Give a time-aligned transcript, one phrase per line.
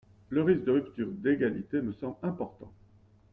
[0.29, 2.73] Le risque de rupture d’égalité me semble important.